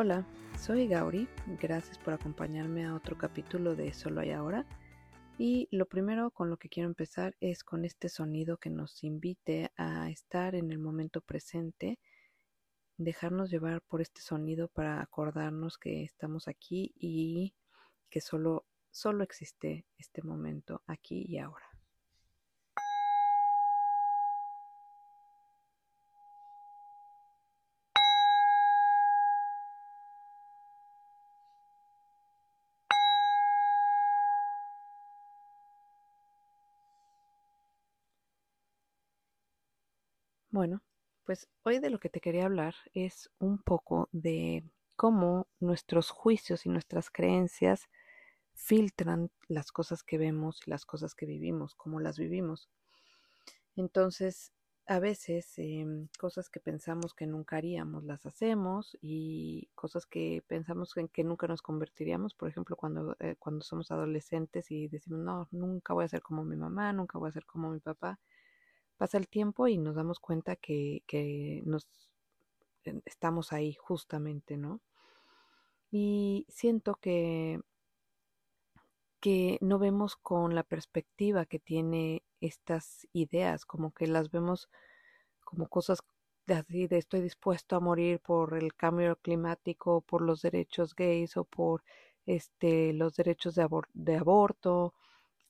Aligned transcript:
Hola, 0.00 0.24
soy 0.56 0.86
Gauri, 0.86 1.26
gracias 1.60 1.98
por 1.98 2.14
acompañarme 2.14 2.86
a 2.86 2.94
otro 2.94 3.18
capítulo 3.18 3.74
de 3.74 3.92
Solo 3.92 4.20
hay 4.20 4.30
ahora. 4.30 4.64
Y 5.38 5.66
lo 5.72 5.86
primero 5.86 6.30
con 6.30 6.50
lo 6.50 6.56
que 6.56 6.68
quiero 6.68 6.88
empezar 6.88 7.34
es 7.40 7.64
con 7.64 7.84
este 7.84 8.08
sonido 8.08 8.58
que 8.58 8.70
nos 8.70 9.02
invite 9.02 9.72
a 9.76 10.08
estar 10.08 10.54
en 10.54 10.70
el 10.70 10.78
momento 10.78 11.20
presente, 11.20 11.98
dejarnos 12.96 13.50
llevar 13.50 13.82
por 13.82 14.00
este 14.00 14.20
sonido 14.20 14.68
para 14.68 15.00
acordarnos 15.00 15.78
que 15.78 16.04
estamos 16.04 16.46
aquí 16.46 16.94
y 16.94 17.56
que 18.08 18.20
solo, 18.20 18.66
solo 18.92 19.24
existe 19.24 19.84
este 19.96 20.22
momento 20.22 20.80
aquí 20.86 21.24
y 21.28 21.38
ahora. 21.38 21.67
Bueno, 40.50 40.82
pues 41.24 41.48
hoy 41.62 41.78
de 41.78 41.90
lo 41.90 41.98
que 42.00 42.08
te 42.10 42.20
quería 42.20 42.44
hablar 42.46 42.74
es 42.94 43.30
un 43.38 43.58
poco 43.58 44.08
de 44.12 44.64
cómo 44.96 45.46
nuestros 45.60 46.10
juicios 46.10 46.66
y 46.66 46.68
nuestras 46.70 47.10
creencias 47.10 47.88
filtran 48.54 49.30
las 49.48 49.72
cosas 49.72 50.02
que 50.02 50.18
vemos 50.18 50.60
y 50.66 50.70
las 50.70 50.86
cosas 50.86 51.14
que 51.14 51.26
vivimos, 51.26 51.74
cómo 51.74 52.00
las 52.00 52.18
vivimos. 52.18 52.68
Entonces, 53.76 54.52
a 54.86 54.98
veces 55.00 55.52
em, 55.58 56.08
cosas 56.18 56.48
que 56.48 56.60
pensamos 56.60 57.14
que 57.14 57.26
nunca 57.26 57.56
haríamos 57.58 58.04
las 58.04 58.24
hacemos 58.26 58.96
y 59.02 59.68
cosas 59.74 60.06
que 60.06 60.42
pensamos 60.46 60.96
en 60.96 61.08
que 61.08 61.24
nunca 61.24 61.46
nos 61.46 61.62
convertiríamos, 61.62 62.34
por 62.34 62.48
ejemplo, 62.48 62.76
cuando, 62.76 63.16
eh, 63.20 63.36
cuando 63.38 63.62
somos 63.64 63.90
adolescentes 63.90 64.70
y 64.70 64.88
decimos, 64.88 65.20
no, 65.20 65.48
nunca 65.50 65.92
voy 65.94 66.04
a 66.04 66.08
ser 66.08 66.22
como 66.22 66.44
mi 66.44 66.56
mamá, 66.56 66.92
nunca 66.92 67.18
voy 67.18 67.28
a 67.30 67.32
ser 67.32 67.44
como 67.46 67.70
mi 67.70 67.80
papá 67.80 68.18
Pasa 68.98 69.16
el 69.16 69.28
tiempo 69.28 69.68
y 69.68 69.78
nos 69.78 69.94
damos 69.94 70.20
cuenta 70.20 70.56
que, 70.56 71.02
que 71.06 71.62
nos 71.64 71.88
estamos 73.04 73.52
ahí 73.52 73.74
justamente, 73.74 74.56
¿no? 74.56 74.80
Y 75.90 76.46
siento 76.48 76.96
que, 76.96 77.60
que 79.20 79.58
no 79.60 79.78
vemos 79.78 80.16
con 80.16 80.54
la 80.54 80.62
perspectiva 80.62 81.46
que 81.46 81.58
tiene 81.58 82.22
estas 82.40 83.06
ideas, 83.12 83.64
como 83.64 83.92
que 83.92 84.06
las 84.06 84.30
vemos 84.30 84.68
como 85.44 85.68
cosas 85.68 86.00
así 86.48 86.86
de 86.86 86.98
estoy 86.98 87.20
dispuesto 87.20 87.76
a 87.76 87.80
morir 87.80 88.20
por 88.20 88.54
el 88.56 88.74
cambio 88.74 89.16
climático, 89.16 90.00
por 90.02 90.22
los 90.22 90.42
derechos 90.42 90.94
gays 90.94 91.36
o 91.36 91.44
por 91.44 91.84
este 92.26 92.92
los 92.92 93.16
derechos 93.16 93.54
de, 93.54 93.66
de 93.94 94.16
aborto 94.16 94.94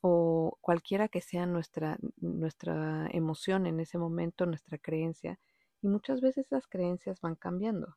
o 0.01 0.59
cualquiera 0.61 1.09
que 1.09 1.21
sea 1.21 1.47
nuestra, 1.47 1.99
nuestra 2.17 3.09
emoción 3.13 3.67
en 3.67 3.81
ese 3.81 3.99
momento, 3.99 4.47
nuestra 4.47 4.79
creencia. 4.79 5.39
Y 5.83 5.89
muchas 5.89 6.21
veces 6.21 6.47
esas 6.47 6.67
creencias 6.67 7.21
van 7.21 7.37
cambiando. 7.37 7.97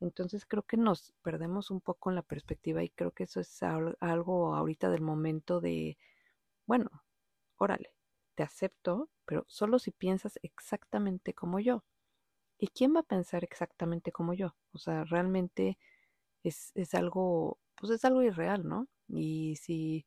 Entonces 0.00 0.46
creo 0.46 0.62
que 0.62 0.76
nos 0.76 1.12
perdemos 1.22 1.70
un 1.70 1.80
poco 1.80 2.10
en 2.10 2.16
la 2.16 2.22
perspectiva 2.22 2.82
y 2.84 2.90
creo 2.90 3.10
que 3.12 3.24
eso 3.24 3.40
es 3.40 3.62
algo 3.62 4.54
ahorita 4.54 4.90
del 4.90 5.00
momento 5.00 5.60
de, 5.60 5.98
bueno, 6.66 7.02
órale, 7.56 7.92
te 8.34 8.42
acepto, 8.44 9.10
pero 9.26 9.44
solo 9.48 9.78
si 9.78 9.90
piensas 9.90 10.38
exactamente 10.42 11.34
como 11.34 11.58
yo. 11.60 11.84
¿Y 12.58 12.68
quién 12.68 12.94
va 12.94 13.00
a 13.00 13.04
pensar 13.04 13.44
exactamente 13.44 14.12
como 14.12 14.34
yo? 14.34 14.54
O 14.72 14.78
sea, 14.78 15.04
realmente 15.04 15.78
es, 16.44 16.72
es 16.74 16.94
algo, 16.94 17.58
pues 17.76 17.92
es 17.92 18.04
algo 18.04 18.22
irreal, 18.22 18.66
¿no? 18.68 18.88
Y 19.08 19.56
si 19.56 20.06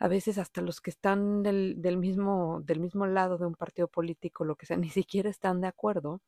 a 0.00 0.08
veces 0.08 0.38
hasta 0.38 0.62
los 0.62 0.80
que 0.80 0.90
están 0.90 1.42
del, 1.42 1.80
del, 1.82 1.98
mismo, 1.98 2.62
del 2.64 2.80
mismo 2.80 3.06
lado 3.06 3.36
de 3.38 3.46
un 3.46 3.54
partido 3.54 3.86
político, 3.86 4.44
lo 4.44 4.56
que 4.56 4.66
sea, 4.66 4.76
ni 4.78 4.88
siquiera 4.88 5.30
están 5.30 5.60
de 5.60 5.68
acuerdo, 5.68 6.22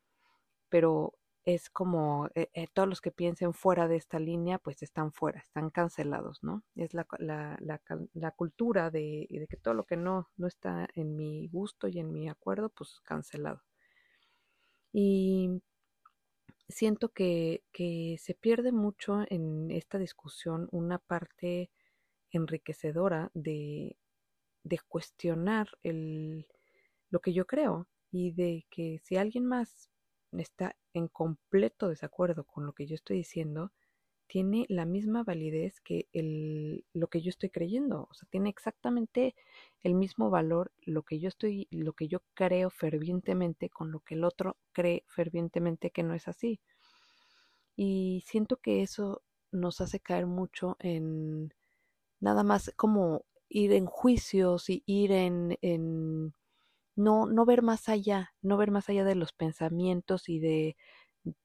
pero 0.69 1.15
es 1.45 1.71
como 1.71 2.29
eh, 2.35 2.51
eh, 2.55 2.69
todos 2.73 2.89
los 2.89 3.01
que 3.01 3.11
piensen 3.11 3.55
fuera 3.55 3.89
de 3.89 3.97
esta 3.97 4.19
línea, 4.19 4.59
pues 4.59 4.83
están 4.83 5.13
fuera, 5.13 5.41
están 5.41 5.71
cancelados, 5.71 6.43
¿no? 6.43 6.63
Es 6.77 6.95
la, 6.95 7.07
la, 7.19 7.57
la, 7.61 7.81
la 8.13 8.31
cultura 8.33 8.91
de, 8.91 9.27
de, 9.31 9.47
que 9.49 9.57
todo 9.57 9.75
lo 9.75 9.85
que 9.85 9.97
no, 9.97 10.29
no 10.37 10.47
está 10.47 10.89
en 10.95 11.17
mi 11.17 11.49
gusto 11.49 11.89
y 11.89 11.99
en 11.99 12.13
mi 12.13 12.29
acuerdo, 12.29 12.69
pues 12.69 13.01
cancelado. 13.03 13.63
Y 14.93 15.63
siento 16.69 17.09
que, 17.09 17.65
que 17.73 18.17
se 18.21 18.35
pierde 18.35 18.71
mucho 18.71 19.25
en 19.29 19.71
esta 19.71 19.99
discusión 19.99 20.69
una 20.73 20.99
parte 20.99 21.71
enriquecedora 22.33 23.31
de, 23.35 23.97
cuestionar 24.89 25.69
lo 25.83 27.21
que 27.21 27.33
yo 27.33 27.47
creo 27.47 27.89
y 28.11 28.33
de 28.33 28.67
que 28.71 29.01
si 29.05 29.17
alguien 29.17 29.47
más 29.47 29.91
está 30.33 30.77
en 30.95 31.09
completo 31.09 31.89
desacuerdo 31.89 32.45
con 32.45 32.67
lo 32.67 32.73
que 32.73 32.87
yo 32.87 32.95
estoy 32.95 33.19
diciendo, 33.19 33.73
tiene 34.27 34.65
la 34.71 34.87
misma 34.87 35.25
validez 35.25 35.81
que 35.83 36.09
lo 36.95 37.09
que 37.09 37.21
yo 37.21 37.29
estoy 37.29 37.51
creyendo. 37.51 38.09
O 38.11 38.15
sea, 38.15 38.27
tiene 38.31 38.49
exactamente 38.49 39.35
el 39.83 39.95
mismo 39.95 40.31
valor 40.31 40.73
lo 40.81 41.03
que 41.03 41.21
yo 41.21 41.29
estoy, 41.29 41.69
lo 41.71 41.93
que 41.93 42.09
yo 42.09 42.23
creo 42.33 42.71
fervientemente 42.71 43.69
con 43.69 43.93
lo 43.93 44.01
que 44.01 44.15
el 44.15 44.25
otro 44.25 44.57
cree 44.73 45.05
fervientemente 45.07 45.91
que 45.91 46.03
no 46.03 46.15
es 46.15 46.29
así. 46.29 46.61
Y 47.77 48.23
siento 48.27 48.57
que 48.57 48.83
eso 48.83 49.23
nos 49.51 49.81
hace 49.83 50.01
caer 50.01 50.27
mucho 50.27 50.77
en, 50.79 51.53
nada 52.23 52.45
más 52.45 52.73
como 52.77 53.27
ir 53.49 53.73
en 53.73 53.87
juicios 53.87 54.71
y 54.71 54.83
ir 54.87 55.13
en, 55.13 55.59
en 55.61 56.35
no, 56.97 57.27
no 57.27 57.45
ver 57.45 57.63
más 57.63 57.89
allá, 57.89 58.35
no 58.43 58.57
ver 58.57 58.71
más 58.71 58.89
allá 58.89 59.05
de 59.05 59.17
los 59.17 59.33
pensamientos 59.33 60.29
y 60.29 60.39
de, 60.39 60.77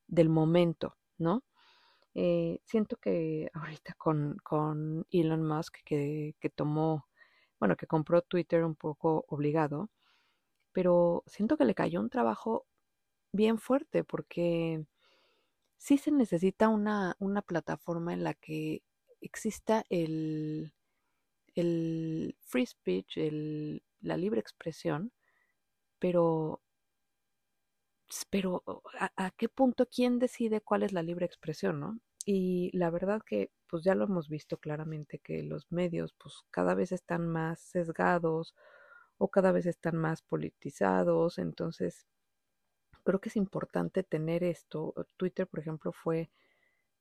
del 0.08 0.30
momento, 0.30 0.96
¿no? 1.18 1.44
Eh, 2.16 2.60
siento 2.66 2.98
que 2.98 3.50
ahorita 3.54 3.96
con, 3.96 4.38
con 4.44 5.06
Elon 5.12 5.46
Musk 5.46 5.80
que, 5.86 6.36
que 6.40 6.50
tomó, 6.50 7.08
bueno, 7.60 7.76
que 7.76 7.88
compró 7.88 8.22
Twitter 8.22 8.64
un 8.64 8.76
poco 8.76 9.26
obligado, 9.30 9.90
pero 10.74 11.24
siento 11.28 11.58
que 11.58 11.66
le 11.66 11.76
cayó 11.76 12.00
un 12.02 12.10
trabajo 12.10 12.66
bien 13.34 13.60
fuerte 13.60 14.04
porque 14.04 14.86
sí 15.78 15.98
se 15.98 16.12
necesita 16.12 16.70
una, 16.70 17.16
una 17.20 17.42
plataforma 17.42 18.14
en 18.14 18.24
la 18.24 18.34
que 18.36 18.84
exista 19.28 19.86
el, 19.90 20.74
el 21.56 22.36
free 22.42 22.66
speech, 22.66 23.18
el, 23.18 23.84
la 24.02 24.18
libre 24.18 24.40
expresión, 24.40 25.12
pero, 26.00 26.62
pero 28.30 28.64
¿a, 29.00 29.12
¿a, 29.26 29.32
qué 29.32 29.50
punto 29.50 29.88
quién 29.88 30.20
decide 30.20 30.62
cuál 30.62 30.84
es 30.84 30.94
la 30.94 31.04
libre 31.04 31.26
expresión, 31.26 31.80
no? 31.80 32.00
Y 32.26 32.72
la 32.78 32.90
verdad 32.90 33.22
que 33.26 33.52
pues 33.70 33.84
ya 33.84 33.96
lo 33.96 34.06
hemos 34.06 34.30
visto 34.30 34.58
claramente 34.58 35.20
que 35.20 35.44
los 35.44 35.72
medios 35.72 36.14
pues 36.18 36.36
cada 36.52 36.74
vez 36.76 36.92
están 36.92 37.28
más 37.28 37.60
sesgados 37.60 38.56
o 39.18 39.30
cada 39.30 39.52
vez 39.52 39.66
están 39.66 39.98
más 39.98 40.22
politizados, 40.22 41.38
entonces 41.38 42.08
creo 43.04 43.20
que 43.22 43.30
es 43.30 43.38
importante 43.38 44.04
tener 44.04 44.44
esto. 44.44 44.94
Twitter, 45.18 45.48
por 45.48 45.60
ejemplo, 45.62 45.92
fue 45.94 46.30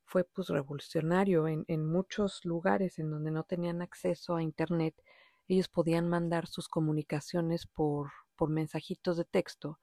fue 0.07 0.25
pues 0.25 0.49
revolucionario 0.49 1.49
en, 1.49 1.65
en 1.69 1.85
muchos 1.85 2.45
lugares 2.45 2.99
en 2.99 3.11
donde 3.11 3.31
no 3.31 3.43
tenían 3.45 3.83
acceso 3.83 4.37
a 4.37 4.43
internet 4.43 4.95
ellos 5.49 5.69
podían 5.69 6.09
mandar 6.09 6.47
sus 6.47 6.69
comunicaciones 6.69 7.67
por, 7.67 8.11
por 8.37 8.51
mensajitos 8.51 9.17
de 9.17 9.25
texto 9.25 9.79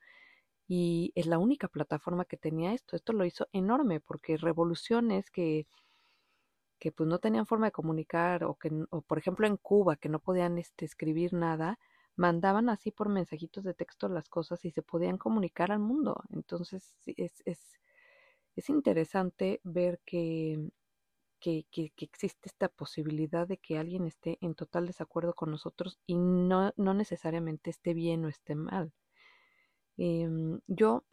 y 0.67 1.11
es 1.15 1.25
la 1.27 1.37
única 1.37 1.67
plataforma 1.67 2.25
que 2.25 2.37
tenía 2.37 2.73
esto. 2.73 2.95
Esto 2.95 3.13
lo 3.13 3.25
hizo 3.25 3.47
enorme 3.53 3.99
porque 3.99 4.37
revoluciones 4.37 5.29
que, 5.29 5.67
que 6.79 6.91
pues 6.91 7.07
no 7.07 7.19
tenían 7.19 7.45
forma 7.45 7.67
de 7.67 7.71
comunicar 7.71 8.43
o 8.43 8.55
que 8.55 8.71
o 8.89 9.01
por 9.01 9.17
ejemplo 9.17 9.47
en 9.47 9.57
Cuba 9.57 9.95
que 9.97 10.09
no 10.09 10.19
podían 10.19 10.57
este, 10.57 10.85
escribir 10.85 11.33
nada, 11.33 11.79
mandaban 12.15 12.69
así 12.69 12.91
por 12.91 13.09
mensajitos 13.09 13.63
de 13.63 13.73
texto 13.73 14.09
las 14.09 14.29
cosas 14.29 14.63
y 14.65 14.71
se 14.71 14.81
podían 14.81 15.17
comunicar 15.17 15.71
al 15.71 15.79
mundo. 15.79 16.23
Entonces 16.31 16.95
es, 17.05 17.41
es 17.45 17.79
es 18.55 18.69
interesante 18.69 19.61
ver 19.63 19.99
que, 20.05 20.71
que, 21.39 21.65
que, 21.71 21.91
existe 21.97 22.49
esta 22.49 22.69
posibilidad 22.69 23.47
de 23.47 23.57
que 23.57 23.77
alguien 23.77 24.05
esté 24.05 24.37
en 24.41 24.55
total 24.55 24.87
desacuerdo 24.87 25.33
con 25.33 25.51
nosotros 25.51 25.99
y 26.07 26.15
no, 26.15 26.73
no 26.77 26.93
necesariamente 26.93 27.69
esté 27.69 27.93
bien 27.93 28.25
o 28.25 28.29
esté 28.29 28.55
mal. 28.55 28.93
Eh, 29.97 30.29
yo, 30.67 31.03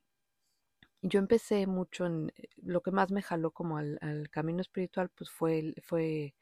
yo 1.03 1.19
empecé 1.19 1.67
mucho 1.67 2.07
en 2.07 2.33
eh, 2.37 2.49
lo 2.57 2.83
que 2.83 2.91
más 2.91 3.11
me 3.11 3.23
jaló 3.23 3.51
como 3.53 3.79
al, 3.79 3.99
al 4.03 4.31
camino 4.31 4.61
espiritual, 4.61 5.11
pues 5.11 5.31
fue 5.31 5.59
el, 5.59 5.75
fue 5.83 6.35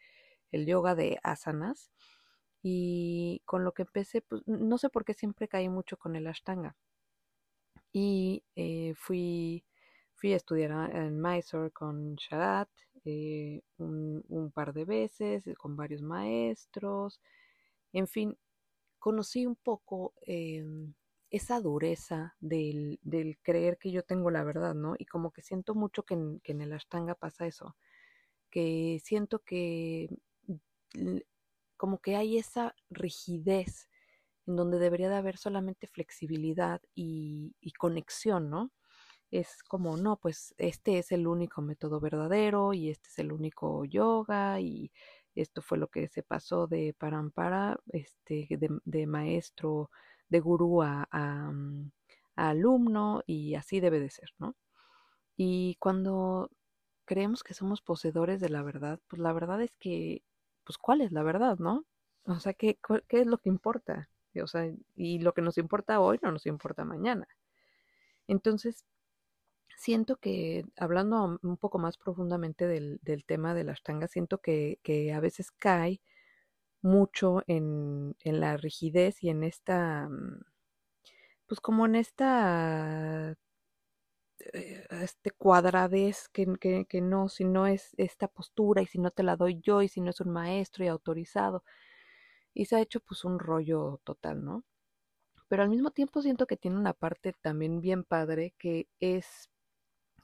el 0.53 0.67
yoga 0.67 0.95
de 0.95 1.19
asanas. 1.23 1.91
Y 2.63 3.43
con 3.47 3.65
lo 3.65 3.73
que 3.73 3.83
empecé, 3.83 4.23
pues 4.23 4.43
no 4.47 4.79
sé 4.79 4.91
por 4.91 5.05
qué 5.05 5.15
siempre 5.15 5.49
caí 5.49 5.69
mucho 5.69 5.97
con 5.97 6.17
el 6.17 6.27
ashtanga. 6.27 6.77
Y 7.93 8.45
eh, 8.57 8.95
fui 8.97 9.65
fui 10.19 10.33
a 10.33 10.37
estudiar 10.37 10.95
en 10.95 11.21
Mysore 11.21 11.71
con 11.71 12.17
Sharat 12.17 12.69
eh, 13.05 13.63
un, 13.79 14.51
par 14.55 14.73
de 14.73 14.85
veces, 14.85 15.45
con 15.57 15.77
varios 15.77 16.03
maestros, 16.03 17.21
en 17.93 18.07
fin, 18.07 18.37
conocí 18.99 19.47
un 19.47 19.57
poco 19.57 20.15
em, 20.23 20.95
esa 21.31 21.61
dureza 21.61 22.35
del, 22.41 22.99
creer 23.43 23.79
que 23.79 23.91
yo 23.93 24.03
tengo 24.03 24.31
la 24.31 24.45
verdad, 24.45 24.75
¿no? 24.75 24.95
Y 24.99 25.07
como 25.07 25.31
que 25.33 25.43
siento 25.43 25.75
mucho 25.75 26.05
que 26.05 26.15
en, 26.15 26.41
que 26.41 26.53
en 26.53 26.63
el 26.63 26.73
Ashtanga 26.73 27.15
pasa 27.15 27.47
eso, 27.47 27.77
que 28.51 29.01
siento 29.05 29.41
que 29.41 30.09
como 31.77 32.01
que 32.01 32.17
hay 32.17 32.39
esa 32.39 32.75
rigidez 32.91 33.89
en 34.47 34.57
donde 34.57 34.79
debería 34.79 35.09
de 35.09 35.17
haber 35.17 35.37
solamente 35.37 35.87
flexibilidad 35.87 36.81
y, 36.95 37.55
conexión, 37.79 38.51
¿no? 38.51 38.73
Es 39.31 39.63
como, 39.63 39.97
no, 39.97 40.17
pues 40.17 40.55
este 40.59 40.99
es 40.99 41.13
el 41.13 41.27
único 41.27 41.61
método 41.63 42.01
verdadero 42.01 42.73
y 42.75 42.91
este 42.91 43.09
es 43.09 43.19
el 43.19 43.33
único 43.33 43.85
yoga 43.85 44.61
y 44.61 44.91
esto 45.35 45.63
fue 45.63 45.79
lo 45.79 45.89
que 45.89 46.09
se 46.09 46.23
pasó 46.23 46.67
de 46.67 46.95
parampara, 46.99 47.79
este, 47.93 48.49
de, 48.85 49.07
maestro, 49.07 49.91
de 50.29 50.41
gurú 50.41 50.83
a, 50.83 51.07
mm, 51.13 51.91
a, 52.37 52.49
alumno 52.51 53.23
y 53.27 53.55
así 53.55 53.81
debe 53.81 54.01
de 54.01 54.11
ser, 54.11 54.31
¿no? 54.39 54.57
Y 55.37 55.77
cuando 55.81 56.51
creemos 57.05 57.45
que 57.45 57.55
somos 57.55 57.83
poseedores 57.83 58.41
de 58.41 58.51
la 58.51 58.63
verdad, 58.63 59.01
pues 59.09 59.21
la 59.21 59.33
verdad 59.33 59.63
es 59.63 59.73
que, 59.79 60.23
pues 60.65 60.79
cuál 60.79 61.01
es 61.03 61.13
la 61.13 61.23
verdad, 61.23 61.59
¿no? 61.59 61.85
O 62.27 62.41
sea, 62.41 62.55
¿qué, 62.55 62.79
qué 63.09 63.21
es 63.21 63.27
lo 63.27 63.39
que 63.39 63.49
importa? 63.51 64.09
O 64.43 64.47
sea, 64.47 64.71
y 64.97 65.19
lo 65.21 65.33
que 65.35 65.43
nos 65.43 65.59
importa 65.59 66.01
hoy 66.01 66.19
no 66.23 66.33
nos 66.33 66.47
importa 66.47 66.85
mañana. 66.85 67.27
Entonces, 68.29 68.85
siento 69.77 70.17
que, 70.17 70.65
hablando 70.77 71.39
un 71.43 71.57
poco 71.57 71.79
más 71.79 71.97
profundamente 71.99 72.67
del, 72.67 72.99
del 73.03 73.25
tema 73.25 73.55
de 73.55 73.65
las 73.65 73.83
tangas, 73.83 74.11
siento 74.13 74.39
que, 74.39 74.79
que, 74.83 75.13
a 75.13 75.21
veces 75.21 75.51
cae 75.53 76.01
mucho 76.83 77.43
en, 77.47 78.17
en, 78.21 78.41
la 78.41 78.57
rigidez 78.57 79.23
y 79.23 79.31
en 79.31 79.45
esta, 79.45 80.09
mm, 80.09 80.43
pues 81.47 81.61
como 81.61 81.87
en 81.87 81.97
esta 81.97 83.37
eh, 84.53 84.87
este 85.03 85.31
cuadradez 85.33 86.29
que, 86.29 86.47
que, 86.61 86.87
que, 86.87 87.01
no, 87.01 87.29
si 87.29 87.45
no 87.45 87.67
es 87.67 87.91
esta 87.97 88.29
postura 88.29 88.83
y 88.83 88.87
si 88.87 88.99
no 88.99 89.11
te 89.11 89.23
la 89.23 89.37
doy 89.37 89.61
yo 89.61 89.83
y 89.83 89.89
si 89.89 90.01
no 90.01 90.11
es 90.11 90.21
un 90.21 90.31
maestro 90.31 90.85
y 90.85 90.89
autorizado 90.89 91.65
y 92.55 92.67
se 92.67 92.77
ha 92.77 92.81
hecho 92.81 93.01
pues 93.01 93.25
un 93.25 93.39
rollo 93.39 94.01
total, 94.05 94.45
¿no? 94.45 94.65
Pero 95.49 95.63
al 95.63 95.71
mismo 95.71 95.91
tiempo 95.93 96.23
siento 96.23 96.47
que 96.47 96.57
tiene 96.57 96.79
una 96.79 96.93
parte 96.93 97.35
también 97.43 97.81
bien 97.81 98.05
padre 98.05 98.55
que 98.59 98.89
es 99.01 99.51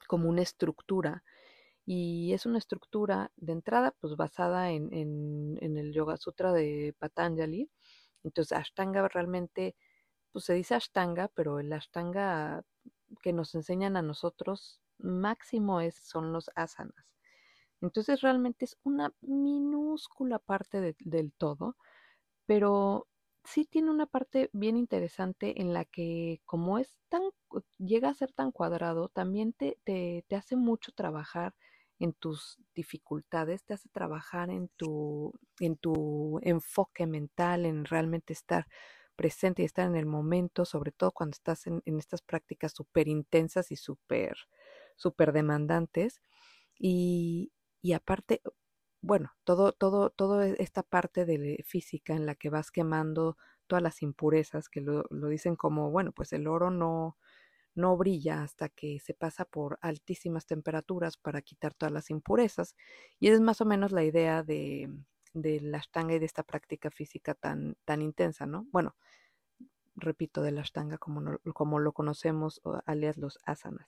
como 0.07 0.29
una 0.29 0.41
estructura 0.41 1.23
y 1.85 2.33
es 2.33 2.45
una 2.45 2.57
estructura 2.57 3.31
de 3.35 3.53
entrada 3.53 3.95
pues 3.99 4.15
basada 4.15 4.71
en, 4.71 5.57
el 5.61 5.93
Yoga 5.93 6.17
Sutra 6.17 6.51
de 6.51 6.95
Patanjali. 6.99 7.69
Entonces 8.23 8.57
Ashtanga 8.57 9.07
realmente, 9.07 9.75
pues 10.31 10.45
se 10.45 10.53
dice 10.53 10.75
Ashtanga, 10.75 11.29
pero 11.29 11.59
el 11.59 11.71
Ashtanga 11.71 12.63
que 13.21 13.33
nos 13.33 13.53
enseñan 13.55 13.97
a 13.97 14.01
nosotros 14.01 14.81
máximo 14.97 15.81
es, 15.81 15.95
son 15.95 16.33
los 16.33 16.49
asanas. 16.55 17.05
Entonces 17.81 18.21
realmente 18.21 18.65
es 18.65 18.77
una 18.83 19.13
minúscula 19.21 20.39
parte 20.39 20.95
del 20.99 21.33
todo, 21.33 21.77
pero 22.47 23.07
sí 23.45 23.65
tiene 23.65 23.91
una 23.91 24.05
parte 24.05 24.49
bien 24.53 24.77
interesante 24.77 25.61
en 25.61 25.73
la 25.73 25.85
que 25.85 26.41
como 26.45 26.79
es 26.79 26.97
tan, 27.09 27.21
llega 27.77 28.09
a 28.09 28.13
ser 28.13 28.33
tan 28.33 28.51
cuadrado, 28.51 29.09
también 29.09 29.53
te, 29.53 29.77
te, 29.83 30.25
te 30.27 30.35
hace 30.35 30.55
mucho 30.55 30.91
trabajar 30.93 31.55
en 31.99 32.13
tus 32.13 32.59
dificultades, 32.73 33.63
te 33.63 33.73
hace 33.73 33.89
trabajar 33.89 34.49
en 34.49 34.69
tu, 34.69 35.33
en 35.59 35.77
tu 35.77 36.39
enfoque 36.43 37.07
mental, 37.07 37.65
en 37.65 37.85
realmente 37.85 38.33
estar 38.33 38.67
presente 39.15 39.61
y 39.61 39.65
estar 39.65 39.87
en 39.87 39.95
el 39.95 40.05
momento, 40.05 40.65
sobre 40.65 40.91
todo 40.91 41.11
cuando 41.11 41.35
estás 41.35 41.67
en, 41.67 41.81
estas 41.85 42.21
prácticas 42.21 42.73
súper 42.73 43.07
intensas 43.07 43.71
y 43.71 43.77
súper, 43.77 44.37
súper 44.95 45.31
demandantes. 45.31 46.21
Y, 46.77 47.53
y 47.81 47.93
aparte, 47.93 48.41
bueno, 49.05 49.31
todo, 49.43 49.71
todo, 49.71 50.09
todo 50.09 50.41
e, 50.41 50.55
esta 50.59 50.83
parte 50.83 51.25
de 51.25 51.63
física 51.67 52.13
en 52.15 52.25
la 52.25 52.35
que 52.35 52.49
vas 52.49 52.71
quemando 52.71 53.37
todas 53.67 53.83
las 53.83 54.01
impurezas, 54.01 54.67
que 54.67 54.81
lo, 54.81 55.05
lo 55.11 55.27
dicen 55.29 55.55
como, 55.55 55.91
bueno, 55.91 56.11
pues 56.11 56.33
el 56.33 56.47
oro 56.47 56.71
no, 56.71 57.17
no 57.75 57.97
brilla 57.97 58.43
hasta 58.43 58.69
que 58.69 58.99
se 58.99 59.13
pasa 59.13 59.45
por 59.45 59.77
altísimas 59.81 60.47
temperaturas 60.47 61.17
para 61.17 61.41
quitar 61.41 61.73
todas 61.75 61.93
las 61.93 62.09
impurezas. 62.09 62.75
Y 63.19 63.29
es 63.29 63.41
más 63.41 63.61
o 63.61 63.65
menos 63.65 63.91
la 63.91 64.03
idea 64.03 64.43
de, 64.43 64.89
de 65.33 65.61
la 65.61 65.77
ashtanga 65.79 66.15
y 66.15 66.19
de 66.19 66.25
esta 66.25 66.43
práctica 66.43 66.89
física 66.89 67.35
tan, 67.35 67.77
tan 67.85 68.01
intensa, 68.01 68.47
¿no? 68.47 68.65
Bueno, 68.71 68.95
repito, 69.95 70.41
de 70.41 70.51
la 70.51 70.61
ashtanga 70.61 70.97
como, 70.97 71.37
como 71.53 71.79
lo 71.79 71.93
conocemos, 71.93 72.59
alias 72.85 73.17
los 73.17 73.37
asanas. 73.45 73.87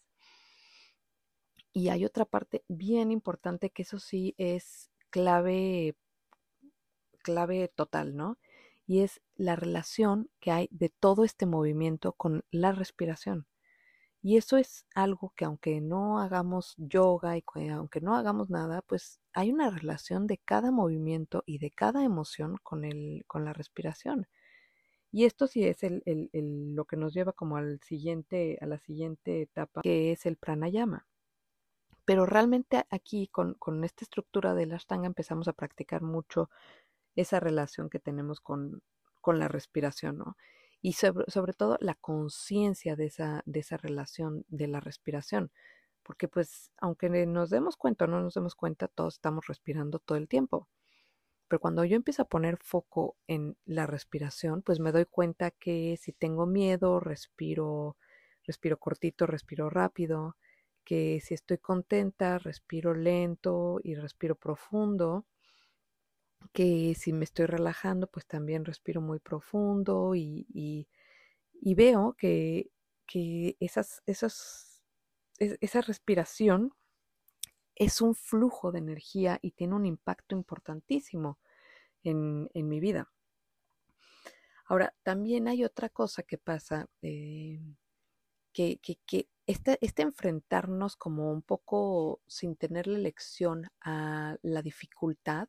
Y 1.73 1.89
hay 1.89 2.05
otra 2.05 2.25
parte 2.25 2.63
bien 2.67 3.11
importante 3.11 3.71
que 3.71 3.83
eso 3.83 3.99
sí 3.99 4.35
es 4.37 4.91
clave, 5.17 5.95
clave 7.23 7.71
total, 7.75 8.15
¿no? 8.15 8.37
Y 8.85 8.99
es 9.01 9.19
la 9.35 9.55
relación 9.55 10.29
que 10.39 10.51
hay 10.51 10.67
de 10.71 10.89
todo 10.89 11.23
este 11.23 11.47
movimiento 11.47 12.13
con 12.13 12.45
la 12.51 12.71
respiración. 12.71 13.47
Y 14.21 14.37
eso 14.37 14.57
es 14.57 14.85
algo 14.93 15.33
que 15.35 15.45
aunque 15.45 15.81
no 15.81 16.19
hagamos 16.19 16.75
yoga 16.77 17.35
y 17.35 17.43
aunque 17.69 17.99
no 17.99 18.15
hagamos 18.15 18.51
nada, 18.51 18.83
pues 18.83 19.19
hay 19.33 19.51
una 19.51 19.71
relación 19.71 20.27
de 20.27 20.37
cada 20.37 20.69
movimiento 20.69 21.43
y 21.47 21.57
de 21.57 21.71
cada 21.71 22.03
emoción 22.03 22.57
con, 22.61 22.85
el, 22.85 23.23
con 23.25 23.43
la 23.43 23.53
respiración. 23.53 24.27
Y 25.11 25.25
esto 25.25 25.47
sí 25.47 25.63
es 25.63 25.81
el, 25.83 26.03
el, 26.05 26.75
lo 26.75 26.85
que 26.85 26.97
nos 26.97 27.13
lleva 27.13 27.33
como 27.33 27.57
al 27.57 27.79
siguiente, 27.81 28.59
a 28.61 28.67
la 28.67 28.77
siguiente 28.77 29.41
etapa, 29.41 29.81
que 29.81 30.11
es 30.11 30.27
el 30.27 30.37
pranayama. 30.37 31.07
Pero 32.07 32.25
realmente 32.25 32.85
aquí 32.89 33.27
con, 33.27 33.55
con 33.55 33.83
esta 33.83 34.05
estructura 34.05 34.53
de 34.53 34.65
la 34.65 34.77
Ashtanga 34.77 35.07
empezamos 35.07 35.49
a 35.49 35.53
practicar 35.53 36.03
mucho 36.03 36.49
esa 37.17 37.41
relación 37.41 37.89
que 37.89 37.99
tenemos 37.99 38.39
con, 38.39 38.81
con 39.19 39.39
la 39.39 39.49
respiración, 39.49 40.19
¿no? 40.19 40.37
Y 40.81 40.93
sobre, 40.93 41.29
sobre 41.29 41.51
todo 41.51 41.77
la 41.81 41.95
conciencia 41.95 42.95
de 42.95 43.07
esa, 43.07 43.43
de 43.45 43.59
esa 43.59 43.75
relación 43.75 44.45
de 44.47 44.67
la 44.67 44.79
respiración. 44.79 45.51
Porque 46.01 46.29
pues 46.29 46.71
aunque 46.77 47.09
nos 47.09 47.49
demos 47.49 47.75
cuenta 47.75 48.05
o 48.05 48.07
no 48.07 48.21
nos 48.21 48.35
demos 48.35 48.55
cuenta, 48.55 48.87
todos 48.87 49.15
estamos 49.15 49.45
respirando 49.47 49.99
todo 49.99 50.17
el 50.17 50.29
tiempo. 50.29 50.69
Pero 51.49 51.59
cuando 51.59 51.83
yo 51.83 51.97
empiezo 51.97 52.21
a 52.21 52.29
poner 52.29 52.55
foco 52.55 53.17
en 53.27 53.57
la 53.65 53.85
respiración, 53.85 54.61
pues 54.61 54.79
me 54.79 54.93
doy 54.93 55.03
cuenta 55.03 55.51
que 55.51 55.97
si 55.99 56.13
tengo 56.13 56.45
miedo, 56.45 57.01
respiro, 57.01 57.97
respiro 58.45 58.79
cortito, 58.79 59.25
respiro 59.27 59.69
rápido 59.69 60.37
que 60.87 61.19
si 61.19 61.33
estoy 61.33 61.57
contenta, 61.57 62.37
respiro 62.39 62.93
lento 62.93 63.81
y 63.83 63.95
respiro 63.95 64.35
profundo, 64.35 65.25
que 66.53 66.95
si 66.95 67.11
me 67.11 67.25
estoy 67.25 67.45
relajando, 67.45 68.07
pues 68.07 68.25
también 68.25 68.63
respiro 68.63 69.01
muy 69.01 69.19
profundo 69.19 70.15
y, 70.15 70.47
y, 70.49 71.75
veo 71.75 72.15
que, 72.17 72.71
que 73.05 73.57
esas, 73.59 74.01
esas, 74.05 74.81
esa 75.37 75.81
respiración 75.81 76.71
es 77.75 77.99
un 77.99 78.15
flujo 78.15 78.71
de 78.71 78.79
energía 78.79 79.39
y 79.41 79.51
tiene 79.51 79.75
un 79.75 79.85
impacto 79.85 80.37
importantísimo 80.37 81.37
en, 82.01 82.49
en 82.53 82.69
mi 82.69 82.79
vida. 82.79 83.11
Ahora, 84.63 84.95
también 85.03 85.49
hay 85.49 85.65
otra 85.65 85.89
cosa 85.89 86.23
que 86.23 86.37
pasa, 86.37 86.87
eh, 87.01 87.59
que, 88.57 88.79
que, 88.79 88.97
que 89.05 89.29
este, 89.45 89.77
este, 89.81 90.01
enfrentarnos 90.01 90.95
como 90.95 91.31
un 91.31 91.43
poco 91.43 92.21
sin 92.25 92.55
tenerle 92.55 92.97
lección 92.97 93.69
a 93.81 94.37
la 94.41 94.63
dificultad, 94.63 95.47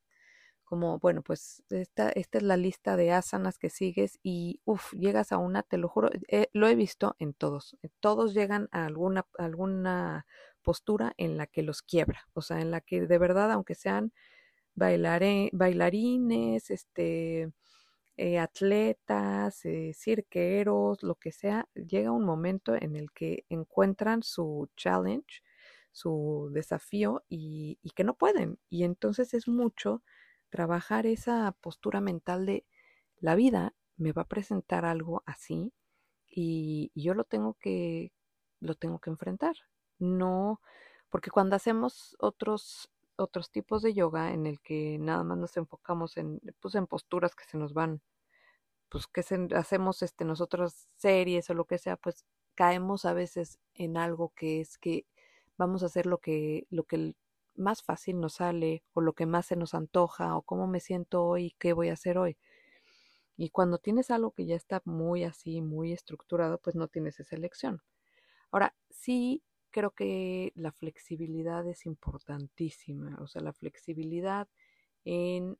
como, 0.64 0.98
bueno, 0.98 1.22
pues 1.22 1.62
esta, 1.70 2.10
esta 2.10 2.36
es 2.36 2.44
la 2.44 2.58
lista 2.58 2.98
de 2.98 3.12
asanas 3.12 3.56
que 3.58 3.70
sigues 3.70 4.18
y, 4.22 4.60
uff, 4.66 4.92
llegas 4.92 5.32
a 5.32 5.38
una, 5.38 5.62
te 5.62 5.78
lo 5.78 5.88
juro, 5.88 6.10
eh, 6.28 6.48
lo 6.52 6.68
he 6.68 6.74
visto 6.74 7.16
en 7.18 7.32
todos, 7.32 7.78
eh, 7.82 7.88
todos 8.00 8.34
llegan 8.34 8.68
a 8.72 8.84
alguna, 8.84 9.26
alguna 9.38 10.26
postura 10.62 11.14
en 11.16 11.38
la 11.38 11.46
que 11.46 11.62
los 11.62 11.80
quiebra, 11.80 12.28
o 12.34 12.42
sea, 12.42 12.60
en 12.60 12.70
la 12.70 12.82
que 12.82 13.06
de 13.06 13.18
verdad, 13.18 13.50
aunque 13.52 13.74
sean 13.74 14.12
bailarines, 14.74 16.70
este, 16.70 17.52
eh, 18.18 18.40
atletas, 18.40 19.64
eh, 19.64 19.92
cirqueros, 19.94 21.04
lo 21.04 21.14
que 21.14 21.30
sea, 21.30 21.68
llega 21.74 22.10
un 22.10 22.24
momento 22.24 22.74
en 22.74 22.96
el 22.96 23.12
que 23.12 23.44
encuentran 23.48 24.24
su 24.24 24.68
challenge, 24.76 25.42
su 25.92 26.50
desafío 26.52 27.24
y, 27.28 27.78
que 27.94 28.02
no 28.04 28.14
pueden. 28.14 28.58
Y 28.68 28.82
entonces 28.84 29.34
es 29.34 29.46
mucho 29.46 30.02
trabajar 30.50 31.06
esa 31.06 31.52
postura 31.60 32.00
mental 32.00 32.44
de 32.46 32.66
la 33.20 33.36
vida 33.36 33.74
me 33.96 34.12
va 34.12 34.22
a 34.22 34.28
presentar 34.28 34.84
algo 34.84 35.22
así 35.26 35.72
y, 36.26 36.90
yo 36.96 37.14
lo 37.14 37.24
tengo 37.24 37.54
que 37.54 38.12
lo 38.60 38.74
tengo 38.74 38.98
que 39.00 39.10
enfrentar. 39.10 39.56
no, 39.98 40.60
porque 41.10 41.30
cuando 41.30 41.56
hacemos 41.56 42.16
otros 42.20 42.90
otros 43.18 43.50
tipos 43.50 43.82
de 43.82 43.94
yoga 43.94 44.32
en 44.32 44.46
el 44.46 44.60
que 44.60 44.98
nada 44.98 45.24
más 45.24 45.38
nos 45.38 45.56
enfocamos 45.56 46.16
en 46.16 46.40
pues 46.60 46.74
en 46.74 46.86
posturas 46.86 47.34
que 47.34 47.44
se 47.44 47.58
nos 47.58 47.74
van 47.74 48.00
pues 48.88 49.06
que 49.06 49.22
hacemos 49.54 50.02
este 50.02 50.24
nosotros 50.24 50.88
series 50.96 51.50
o 51.50 51.54
lo 51.54 51.66
que 51.66 51.78
sea, 51.78 51.96
pues 51.96 52.24
caemos 52.54 53.04
a 53.04 53.12
veces 53.12 53.58
en 53.74 53.96
algo 53.96 54.32
que 54.34 54.60
es 54.60 54.78
que 54.78 55.06
vamos 55.58 55.82
a 55.82 55.86
hacer 55.86 56.06
lo 56.06 56.18
que 56.18 56.66
lo 56.70 56.84
que 56.84 57.14
más 57.56 57.82
fácil 57.82 58.20
nos 58.20 58.34
sale 58.34 58.84
o 58.94 59.00
lo 59.00 59.12
que 59.14 59.26
más 59.26 59.46
se 59.46 59.56
nos 59.56 59.74
antoja 59.74 60.36
o 60.36 60.42
cómo 60.42 60.66
me 60.66 60.80
siento 60.80 61.24
hoy, 61.24 61.54
qué 61.58 61.72
voy 61.72 61.88
a 61.88 61.94
hacer 61.94 62.18
hoy. 62.18 62.38
Y 63.36 63.50
cuando 63.50 63.78
tienes 63.78 64.10
algo 64.10 64.32
que 64.32 64.46
ya 64.46 64.56
está 64.56 64.82
muy 64.84 65.24
así, 65.24 65.60
muy 65.62 65.92
estructurado, 65.92 66.58
pues 66.58 66.76
no 66.76 66.88
tienes 66.88 67.20
esa 67.20 67.36
elección. 67.36 67.82
Ahora, 68.50 68.74
sí 68.90 69.42
creo 69.70 69.90
que 69.92 70.52
la 70.54 70.72
flexibilidad 70.72 71.66
es 71.66 71.86
importantísima, 71.86 73.18
o 73.20 73.26
sea, 73.26 73.42
la 73.42 73.52
flexibilidad 73.52 74.48
en 75.04 75.58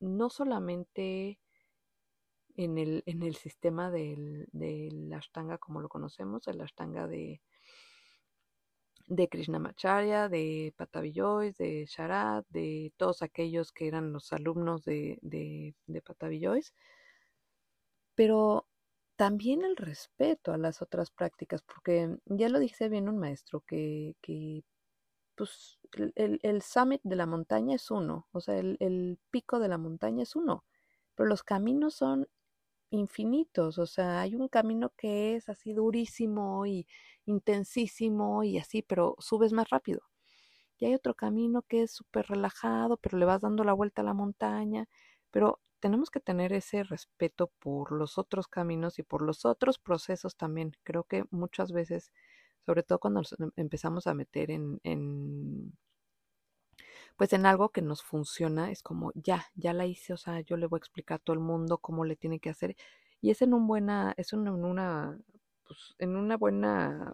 no 0.00 0.30
solamente 0.30 1.38
en 2.56 2.78
el, 2.78 3.02
en 3.06 3.22
el 3.22 3.36
sistema 3.36 3.90
del, 3.90 4.48
del 4.52 5.12
Ashtanga 5.12 5.58
como 5.58 5.80
lo 5.80 5.88
conocemos, 5.88 6.46
el 6.48 6.60
Ashtanga 6.60 7.06
de, 7.06 7.40
de 9.06 9.28
Krishnamacharya, 9.28 10.28
de 10.28 10.72
Patavillois, 10.76 11.56
de 11.56 11.86
Sharad, 11.86 12.44
de 12.48 12.92
todos 12.96 13.22
aquellos 13.22 13.72
que 13.72 13.88
eran 13.88 14.12
los 14.12 14.32
alumnos 14.32 14.84
de, 14.84 15.18
de, 15.22 15.74
de 15.86 16.02
pero 18.14 18.66
también 19.20 19.66
el 19.66 19.76
respeto 19.76 20.50
a 20.50 20.56
las 20.56 20.80
otras 20.80 21.10
prácticas, 21.10 21.60
porque 21.60 22.16
ya 22.24 22.48
lo 22.48 22.58
dice 22.58 22.88
bien 22.88 23.06
un 23.06 23.18
maestro, 23.18 23.60
que, 23.60 24.16
que 24.22 24.64
pues 25.36 25.78
el, 26.14 26.40
el, 26.42 26.62
summit 26.62 27.02
de 27.04 27.16
la 27.16 27.26
montaña 27.26 27.76
es 27.76 27.90
uno, 27.90 28.28
o 28.32 28.40
sea, 28.40 28.56
el, 28.56 28.78
el 28.80 29.18
pico 29.30 29.58
de 29.58 29.68
la 29.68 29.76
montaña 29.76 30.22
es 30.22 30.36
uno, 30.36 30.64
pero 31.14 31.28
los 31.28 31.42
caminos 31.42 31.96
son 31.96 32.28
infinitos, 32.88 33.78
o 33.78 33.84
sea, 33.84 34.22
hay 34.22 34.36
un 34.36 34.48
camino 34.48 34.90
que 34.96 35.36
es 35.36 35.50
así 35.50 35.74
durísimo 35.74 36.64
y 36.64 36.86
intensísimo 37.26 38.42
y 38.42 38.56
así, 38.56 38.80
pero 38.80 39.16
subes 39.18 39.52
más 39.52 39.68
rápido. 39.68 40.00
Y 40.78 40.86
hay 40.86 40.94
otro 40.94 41.14
camino 41.14 41.60
que 41.60 41.82
es 41.82 41.92
súper 41.92 42.26
relajado, 42.28 42.96
pero 42.96 43.18
le 43.18 43.26
vas 43.26 43.42
dando 43.42 43.64
la 43.64 43.74
vuelta 43.74 44.00
a 44.00 44.04
la 44.06 44.14
montaña, 44.14 44.88
pero 45.30 45.60
tenemos 45.80 46.10
que 46.10 46.20
tener 46.20 46.52
ese 46.52 46.84
respeto 46.84 47.48
por 47.58 47.92
los 47.92 48.18
otros 48.18 48.48
caminos 48.48 48.98
y 48.98 49.02
por 49.02 49.22
los 49.22 49.44
otros 49.44 49.78
procesos 49.78 50.36
también. 50.36 50.72
Creo 50.84 51.04
que 51.04 51.24
muchas 51.30 51.72
veces, 51.72 52.12
sobre 52.66 52.82
todo 52.82 53.00
cuando 53.00 53.20
nos 53.20 53.32
em, 53.40 53.50
empezamos 53.56 54.06
a 54.06 54.14
meter 54.14 54.50
en, 54.50 54.80
en 54.84 55.72
pues 57.16 57.32
en 57.32 57.46
algo 57.46 57.70
que 57.70 57.82
nos 57.82 58.02
funciona, 58.02 58.70
es 58.70 58.82
como, 58.82 59.12
ya, 59.14 59.46
ya 59.54 59.74
la 59.74 59.86
hice, 59.86 60.12
o 60.14 60.16
sea, 60.16 60.40
yo 60.40 60.56
le 60.56 60.66
voy 60.66 60.78
a 60.78 60.80
explicar 60.80 61.16
a 61.16 61.18
todo 61.18 61.34
el 61.34 61.40
mundo 61.40 61.78
cómo 61.78 62.04
le 62.04 62.16
tiene 62.16 62.40
que 62.40 62.50
hacer. 62.50 62.76
Y 63.20 63.30
es 63.30 63.42
en 63.42 63.52
un 63.54 63.66
buena, 63.66 64.14
es 64.16 64.32
en 64.32 64.48
una, 64.48 65.18
pues, 65.66 65.94
en 65.98 66.16
una 66.16 66.36
buena, 66.38 67.12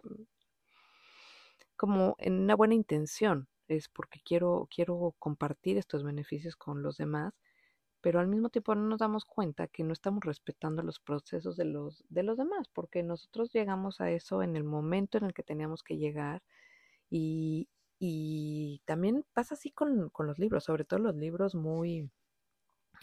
como 1.75 2.15
en 2.19 2.39
una 2.39 2.55
buena 2.55 2.73
intención, 2.75 3.47
es 3.67 3.89
porque 3.89 4.21
quiero, 4.23 4.67
quiero 4.73 5.13
compartir 5.19 5.77
estos 5.77 6.03
beneficios 6.03 6.55
con 6.55 6.81
los 6.83 6.97
demás, 6.97 7.33
pero 8.01 8.19
al 8.19 8.27
mismo 8.27 8.49
tiempo 8.49 8.75
no 8.75 8.83
nos 8.83 8.99
damos 8.99 9.25
cuenta 9.25 9.67
que 9.67 9.83
no 9.83 9.93
estamos 9.93 10.23
respetando 10.23 10.83
los 10.83 10.99
procesos 10.99 11.57
de 11.57 11.65
los, 11.65 12.05
de 12.09 12.23
los 12.23 12.37
demás, 12.37 12.67
porque 12.69 13.03
nosotros 13.03 13.51
llegamos 13.53 14.01
a 14.01 14.11
eso 14.11 14.43
en 14.43 14.55
el 14.55 14.63
momento 14.63 15.17
en 15.17 15.25
el 15.25 15.33
que 15.33 15.43
teníamos 15.43 15.83
que 15.83 15.97
llegar 15.97 16.43
y, 17.09 17.69
y 17.99 18.81
también 18.85 19.25
pasa 19.33 19.55
así 19.55 19.71
con, 19.71 20.09
con, 20.09 20.27
los 20.27 20.39
libros, 20.39 20.65
sobre 20.65 20.85
todo 20.85 20.99
los 20.99 21.15
libros 21.15 21.55
muy, 21.55 22.09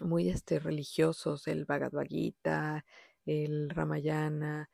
muy 0.00 0.28
este, 0.28 0.58
religiosos, 0.60 1.46
el 1.48 1.64
Bhagavad 1.64 2.06
Gita, 2.06 2.84
el 3.26 3.70
Ramayana, 3.70 4.68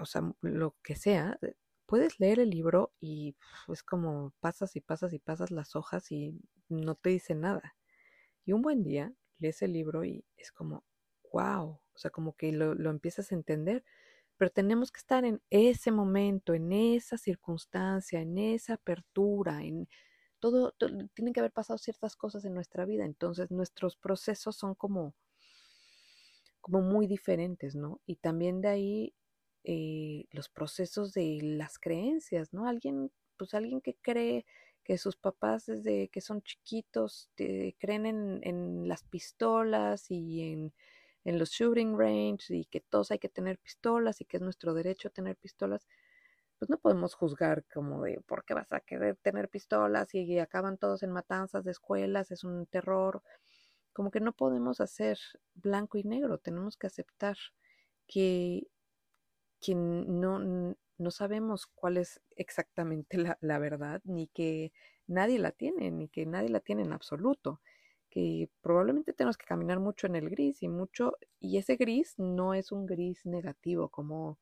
o 0.00 0.06
sea, 0.06 0.22
lo 0.42 0.76
que 0.82 0.96
sea. 0.96 1.38
Eh, 1.42 1.54
puedes 1.86 2.20
leer 2.20 2.40
el 2.40 2.50
libro 2.50 2.92
y 3.00 3.36
es 3.68 3.82
como 3.82 4.32
pasas 4.40 4.76
y 4.76 4.80
pasas 4.80 5.12
y 5.14 5.18
pasas 5.18 5.50
las 5.50 5.76
hojas 5.76 6.12
y 6.12 6.38
no 6.68 6.94
te 6.94 7.10
dice 7.10 7.34
nada. 7.34 7.77
Y 8.48 8.52
un 8.54 8.62
buen 8.62 8.82
día 8.82 9.12
lees 9.38 9.60
el 9.62 9.74
libro 9.74 10.04
y 10.04 10.24
es 10.36 10.50
como, 10.50 10.82
wow, 11.32 11.78
o 11.92 11.98
sea, 11.98 12.10
como 12.10 12.34
que 12.34 12.50
lo, 12.50 12.74
lo 12.74 12.90
empiezas 12.90 13.30
a 13.30 13.34
entender 13.34 13.84
pero 14.38 14.52
tenemos 14.52 14.92
que 14.92 14.98
estar 14.98 15.24
en 15.24 15.42
ese 15.50 15.90
momento, 15.90 16.54
en 16.54 16.72
esa 16.72 17.18
circunstancia, 17.18 18.20
en 18.20 18.38
esa 18.38 18.74
apertura, 18.74 19.64
en 19.64 19.88
todo, 20.38 20.72
tienen 21.14 21.34
que 21.34 21.40
haber 21.40 21.52
pasado 21.52 21.76
ciertas 21.76 22.14
cosas 22.14 22.44
en 22.44 22.54
nuestra 22.54 22.84
vida, 22.84 23.04
entonces 23.04 23.50
nuestros 23.50 23.96
procesos 23.96 24.56
son 24.56 24.76
como, 24.76 25.12
como 26.60 26.80
muy 26.82 27.08
diferentes, 27.08 27.74
¿no? 27.74 28.00
Y 28.06 28.16
también 28.16 28.60
de 28.60 28.68
ahí 28.68 29.14
eh, 29.64 30.26
los 30.30 30.48
procesos 30.48 31.12
de 31.12 31.40
las 31.42 31.80
creencias, 31.80 32.52
¿no? 32.52 32.68
Alguien, 32.68 33.10
pues 33.36 33.54
alguien 33.54 33.80
que 33.80 33.96
cree 34.00 34.46
que 34.88 34.98
sus 34.98 35.16
papás 35.16 35.66
desde 35.66 36.08
que 36.08 36.20
son 36.22 36.42
chiquitos 36.42 37.30
creen 37.36 38.06
en, 38.42 38.88
las 38.88 39.04
pistolas 39.04 40.10
y 40.10 40.40
en 40.42 40.72
en 41.28 41.38
los 41.38 41.50
shooting 41.50 41.98
range 41.98 42.54
y 42.54 42.64
que 42.64 42.80
todos 42.80 43.10
hay 43.10 43.18
que 43.18 43.28
tener 43.28 43.58
pistolas 43.58 44.20
y 44.20 44.24
que 44.24 44.38
es 44.38 44.42
nuestro 44.42 44.72
derecho 44.72 45.10
tener 45.10 45.36
pistolas, 45.36 45.86
pues 46.58 46.70
no 46.70 46.78
podemos 46.78 47.14
juzgar 47.14 47.64
como 47.72 48.02
de 48.02 48.20
por 48.22 48.44
qué 48.44 48.54
vas 48.54 48.72
a 48.72 48.80
querer 48.80 49.16
tener 49.16 49.50
pistolas 49.50 50.14
y 50.14 50.38
acaban 50.38 50.78
todos 50.78 51.02
en 51.02 51.12
matanzas 51.12 51.64
de 51.64 51.72
escuelas, 51.72 52.30
es 52.30 52.44
un 52.44 52.66
terror. 52.66 53.22
Como 53.92 54.10
que 54.10 54.20
no 54.20 54.32
podemos 54.32 54.80
hacer 54.80 55.18
blanco 55.54 55.98
y 55.98 56.04
negro, 56.04 56.38
tenemos 56.38 56.78
que 56.78 56.86
aceptar 56.86 57.36
que, 58.06 58.66
que 59.60 59.74
no, 59.74 60.74
no 60.98 61.10
sabemos 61.10 61.66
cuál 61.66 61.96
es 61.96 62.20
exactamente 62.36 63.18
la, 63.40 63.58
verdad, 63.58 64.00
ni 64.04 64.28
que 64.28 64.72
nadie 65.06 65.38
la 65.38 65.52
tiene, 65.52 65.90
ni 65.90 66.08
que 66.08 66.26
nadie 66.26 66.48
la 66.48 66.60
tiene 66.60 66.82
en 66.82 66.92
absoluto 66.92 67.60
que 68.10 68.48
probablemente 68.62 69.12
tenemos 69.12 69.36
que 69.36 69.44
caminar 69.44 69.80
mucho 69.80 70.06
en 70.06 70.16
el 70.16 70.30
gris 70.30 70.62
y 70.62 70.68
mucho, 70.68 71.12
y 71.40 71.58
ese 71.58 71.76
gris 71.76 72.14
no 72.18 72.54
es 72.54 72.72
un 72.72 72.86
gris 72.86 73.26
negativo 73.26 73.90
como, 73.90 74.38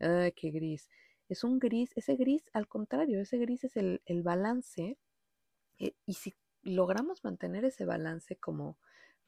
ay, 0.00 0.32
qué 0.32 0.50
gris, 0.50 0.88
es 1.28 1.44
un 1.44 1.58
gris, 1.58 1.92
ese 1.96 2.16
gris 2.16 2.50
al 2.52 2.68
contrario, 2.68 3.20
ese 3.20 3.38
gris 3.38 3.64
es 3.64 3.76
el, 3.76 4.02
el 4.06 4.22
balance, 4.22 4.98
eh, 5.78 5.94
y 6.04 6.14
si 6.14 6.34
logramos 6.62 7.22
mantener 7.24 7.64
ese 7.64 7.84
balance 7.84 8.36
como 8.36 8.78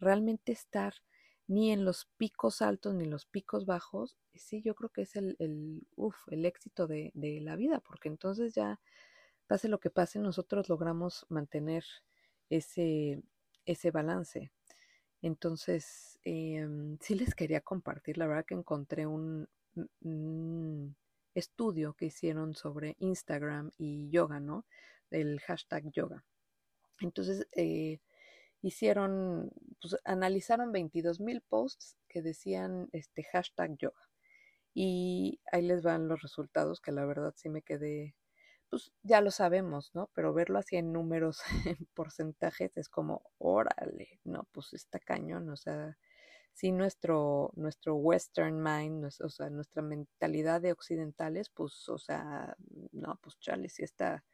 realmente 0.01 0.53
estar 0.53 0.95
ni 1.49 1.73
en 1.73 1.85
los 1.85 2.07
picos 2.17 2.63
altos 2.63 2.95
ni 2.95 3.05
en 3.05 3.11
los 3.11 3.27
picos 3.27 3.67
bajos, 3.67 4.17
sí, 4.35 4.63
yo 4.63 4.75
creo 4.75 4.91
que 4.91 5.03
es 5.03 5.17
el, 5.17 5.35
el, 5.41 5.87
el 6.29 6.45
éxito 6.47 6.87
de, 6.87 7.11
de 7.15 7.41
la 7.41 7.57
vida, 7.57 7.81
porque 7.81 8.09
entonces 8.09 8.55
ya, 8.55 8.81
pase 9.49 9.69
lo 9.69 9.81
que 9.81 9.91
pase, 9.91 10.21
nosotros 10.21 10.69
logramos 10.69 11.27
mantener 11.29 11.85
ese, 12.51 13.23
ese 13.65 13.91
balance. 13.91 14.53
Entonces, 15.23 16.21
eh, 16.25 16.69
sí 17.01 17.15
les 17.17 17.35
quería 17.35 17.61
compartir, 17.63 18.19
la 18.19 18.27
verdad 18.29 18.45
que 18.47 18.55
encontré 18.55 19.07
un, 19.07 19.49
estudio 21.35 21.95
que 21.95 22.07
hicieron 22.07 22.55
sobre 22.55 22.97
Instagram 22.99 23.71
y 23.79 24.11
yoga, 24.11 24.41
¿no? 24.41 24.67
El 25.11 25.41
hashtag 25.41 25.91
yoga. 25.93 26.25
Entonces, 27.01 27.47
eh, 27.53 28.01
hicieron, 28.63 29.51
pues 29.81 29.97
analizaron 30.05 30.73
22 30.73 31.21
mil 31.21 31.43
posts 31.43 31.97
que 32.09 32.23
decían 32.23 32.89
este 32.93 33.25
hashtag 33.25 33.77
yoga. 33.79 34.09
Y 34.75 35.41
ahí 35.53 35.63
les 35.63 35.83
van 35.83 36.09
los 36.09 36.23
resultados 36.23 36.81
que 36.81 36.93
la 36.93 37.05
verdad 37.05 37.35
sí 37.37 37.49
me 37.49 37.63
quedé 37.63 38.15
pues 38.71 38.93
ya 39.03 39.21
lo 39.21 39.31
sabemos, 39.31 39.91
¿no? 39.95 40.11
Pero 40.15 40.35
verlo 40.35 40.59
así 40.59 40.77
en 40.77 40.93
números, 40.93 41.41
en 41.77 41.89
porcentajes, 41.95 42.77
es 42.77 42.89
como, 42.89 43.23
órale, 43.39 44.21
no, 44.25 44.47
pues 44.53 44.73
está 44.75 44.99
cañón, 44.99 45.49
o 45.51 45.57
sea, 45.57 45.97
si 46.53 46.73
nuestro, 46.73 47.53
nuestro 47.57 47.95
western 47.97 48.63
mind, 48.63 49.05
o 49.23 49.29
sea, 49.31 49.49
nuestra 49.51 49.83
mentalidad 49.83 50.61
de 50.61 50.73
occidentales, 50.73 51.51
pues, 51.51 51.89
o 51.89 51.99
sea, 51.99 52.57
no, 52.93 53.19
pues 53.23 53.39
chale, 53.41 53.69
sí 53.69 53.85
está, 53.85 54.25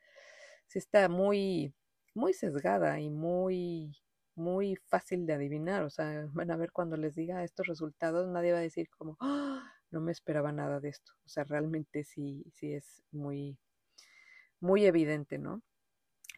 sí 0.67 0.79
está 0.79 1.09
muy, 1.09 1.75
muy 2.15 2.33
sesgada 2.35 2.99
y 3.01 3.11
muy, 3.11 3.97
muy 4.37 4.77
fácil 4.77 5.27
de 5.27 5.35
adivinar, 5.35 5.83
o 5.85 5.91
sea, 5.91 6.29
van 6.33 6.51
a 6.51 6.57
ver 6.57 6.73
cuando 6.73 6.97
les 6.97 7.15
diga 7.15 7.45
estos 7.45 7.67
resultados, 7.67 8.29
nadie 8.29 8.53
va 8.53 8.59
a 8.59 8.63
decir 8.63 8.89
como, 8.91 9.17
¡Ah! 9.21 9.63
no 9.91 10.01
me 10.01 10.13
esperaba 10.13 10.53
nada 10.53 10.81
de 10.81 10.89
esto, 10.91 11.13
o 11.25 11.29
sea, 11.29 11.45
realmente 11.45 12.05
sí, 12.05 12.45
sí 12.55 12.73
es 12.73 13.03
muy, 13.13 13.59
muy 14.61 14.87
evidente, 14.87 15.39
¿no? 15.39 15.63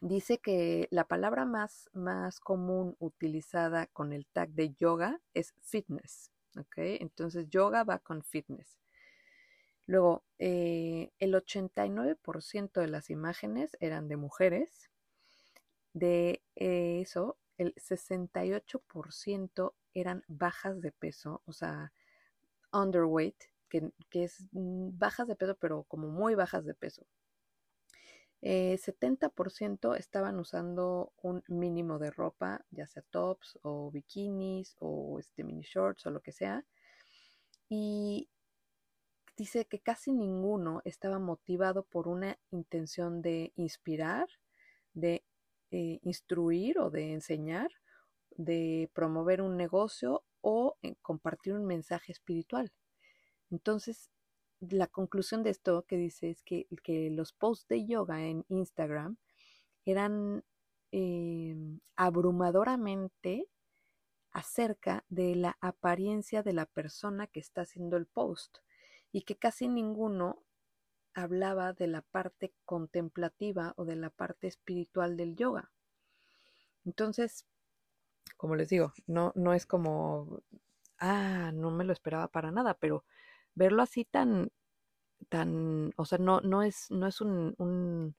Dice 0.01 0.37
que 0.37 0.87
la 0.91 1.05
palabra 1.05 1.45
más, 1.45 1.89
más 1.93 2.39
común 2.39 2.95
utilizada 2.99 3.87
con 3.87 4.13
el 4.13 4.27
tag 4.27 4.49
de 4.49 4.73
yoga 4.75 5.19
es 5.33 5.55
fitness, 5.61 6.31
¿ok? 6.55 6.75
Entonces 6.77 7.49
yoga 7.49 7.83
va 7.83 7.97
con 7.97 8.23
fitness. 8.23 8.77
Luego, 9.87 10.23
eh, 10.37 11.11
el 11.17 11.33
89% 11.33 12.81
de 12.81 12.87
las 12.87 13.09
imágenes 13.09 13.75
eran 13.79 14.07
de 14.09 14.17
mujeres. 14.17 14.91
De 15.93 16.43
eso, 16.55 17.37
el 17.57 17.73
68% 17.75 19.73
eran 19.93 20.23
bajas 20.27 20.81
de 20.81 20.91
peso, 20.91 21.41
o 21.45 21.53
sea, 21.53 21.91
underweight, 22.71 23.43
que, 23.69 23.91
es 24.11 24.45
mm, 24.51 24.97
bajas 24.97 25.27
de 25.27 25.35
peso, 25.35 25.55
pero 25.59 25.83
como 25.83 26.07
muy 26.07 26.35
bajas 26.35 26.65
de 26.65 26.73
peso. 26.73 27.05
70% 28.41 29.95
eh, 29.95 29.99
estaban 29.99 30.39
usando 30.39 31.11
un 31.23 31.43
mínimo 31.47 31.97
de 31.97 32.11
ropa, 32.11 32.63
ya 32.69 32.85
sea 32.85 33.03
tops 33.09 33.57
o 33.63 33.89
bikinis 33.91 34.75
o 34.79 35.19
este 35.19 35.43
mini 35.43 35.63
shorts 35.63 36.05
o 36.05 36.11
lo 36.11 36.21
que 36.21 36.31
sea. 36.31 36.63
Y 37.67 38.29
dice 39.35 39.65
que 39.65 39.79
casi 39.79 40.11
ninguno 40.11 40.81
estaba 40.85 41.19
motivado 41.19 41.83
por 41.83 42.07
una 42.07 42.37
intención 42.51 43.21
de 43.21 43.53
inspirar, 43.55 44.27
de 44.93 45.23
eh, 45.71 45.99
instruir 46.03 46.79
o 46.79 46.89
de 46.89 47.13
enseñar, 47.13 47.69
de 48.31 48.89
promover 48.93 49.41
un 49.41 49.57
negocio 49.57 50.23
o 50.41 50.77
eh, 50.81 50.95
compartir 51.01 51.53
un 51.53 51.65
mensaje 51.65 52.11
espiritual. 52.11 52.71
Entonces, 53.49 54.09
la 54.59 54.87
conclusión 54.87 55.43
de 55.43 55.51
esto 55.51 55.85
que 55.87 55.97
dice 55.97 56.29
es 56.29 56.41
que, 56.43 56.67
los 57.11 57.33
posts 57.33 57.67
de 57.67 57.85
yoga 57.85 58.25
en 58.25 58.45
Instagram 58.49 59.17
eran 59.85 60.43
em, 60.91 61.79
abrumadoramente 61.95 63.47
acerca 64.31 65.03
de 65.09 65.35
la 65.35 65.57
apariencia 65.61 66.43
de 66.43 66.53
la 66.53 66.65
persona 66.65 67.27
que 67.27 67.39
está 67.39 67.61
haciendo 67.61 67.97
el 67.97 68.05
post 68.05 68.57
y 69.11 69.23
que 69.23 69.35
casi 69.35 69.67
ninguno 69.67 70.43
hablaba 71.17 71.73
de 71.73 71.87
la 71.87 72.01
parte 72.01 72.53
contemplativa 72.63 73.73
o 73.75 73.85
de 73.85 73.95
la 73.95 74.11
parte 74.11 74.47
espiritual 74.47 75.17
del 75.17 75.35
yoga. 75.35 75.71
Entonces, 76.85 77.45
como 78.37 78.55
les 78.55 78.69
digo, 78.69 78.93
no, 79.07 79.31
no 79.35 79.53
es 79.53 79.65
como, 79.65 80.43
ah, 80.99 81.51
no 81.53 81.71
me 81.71 81.85
lo 81.85 81.93
esperaba 81.93 82.27
para 82.27 82.51
nada, 82.51 82.75
pero 82.75 83.03
verlo 83.55 83.81
así 83.81 84.05
tan, 84.05 84.51
tan, 85.29 85.91
o 85.97 86.05
sea, 86.05 86.19
no, 86.19 86.39
no 86.41 86.61
es, 86.61 86.91
no 86.91 87.07
es 87.07 87.19
un, 87.19 87.55
un, 87.57 88.15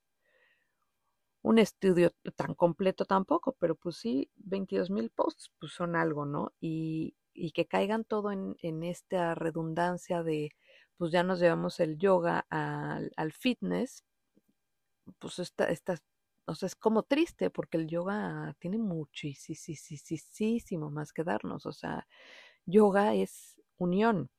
estudio 1.58 2.12
tan 2.36 2.54
completo 2.54 3.04
tampoco, 3.04 3.56
pero 3.58 3.74
pues 3.74 3.96
sí, 3.96 4.30
22 4.36 4.90
mil 4.90 5.10
posts 5.10 5.50
pues 5.58 5.72
son 5.72 5.96
algo, 5.96 6.26
¿no? 6.26 6.52
Y, 6.60 7.16
y 7.32 7.52
que 7.52 7.66
caigan 7.66 8.04
todo 8.04 8.32
en, 8.32 8.56
en, 8.60 8.84
esta 8.84 9.34
redundancia 9.34 10.22
de, 10.22 10.50
pues 10.98 11.12
ya 11.12 11.22
nos 11.22 11.40
llevamos 11.40 11.80
el 11.80 11.96
yoga 11.98 12.46
al, 12.50 13.12
al 13.16 13.32
fitness, 13.32 14.04
pues 15.18 15.38
esta, 15.38 15.64
esta, 15.66 15.96
o 16.46 16.54
sea, 16.54 16.66
es 16.66 16.76
como 16.76 17.04
triste 17.04 17.50
porque 17.50 17.78
el 17.78 17.88
yoga 17.88 18.54
tiene 18.58 18.78
muchísimo 18.78 19.30
más 20.90 21.12
que 21.12 21.24
darnos, 21.24 21.66
o 21.66 21.72
sea, 21.72 22.06
yoga 22.66 23.14
es 23.14 23.60
unión 23.78 24.30